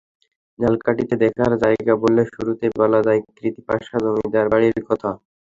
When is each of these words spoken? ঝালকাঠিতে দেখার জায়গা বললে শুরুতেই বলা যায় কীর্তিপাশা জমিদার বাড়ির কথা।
ঝালকাঠিতে 0.59 1.15
দেখার 1.23 1.51
জায়গা 1.63 1.93
বললে 2.03 2.23
শুরুতেই 2.33 2.71
বলা 2.79 2.99
যায় 3.07 3.19
কীর্তিপাশা 3.29 3.95
জমিদার 4.03 4.45
বাড়ির 4.51 4.79
কথা। 4.89 5.09